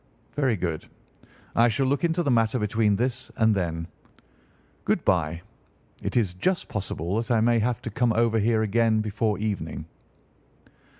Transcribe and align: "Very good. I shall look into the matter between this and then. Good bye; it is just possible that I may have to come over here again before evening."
"Very 0.35 0.55
good. 0.57 0.87
I 1.55 1.67
shall 1.67 1.85
look 1.85 2.03
into 2.03 2.23
the 2.23 2.31
matter 2.31 2.57
between 2.57 2.95
this 2.95 3.29
and 3.37 3.53
then. 3.53 3.85
Good 4.83 5.05
bye; 5.05 5.43
it 6.01 6.17
is 6.17 6.33
just 6.33 6.67
possible 6.67 7.17
that 7.17 7.29
I 7.29 7.39
may 7.39 7.59
have 7.59 7.83
to 7.83 7.91
come 7.91 8.11
over 8.13 8.39
here 8.39 8.63
again 8.63 9.01
before 9.01 9.37
evening." 9.37 9.85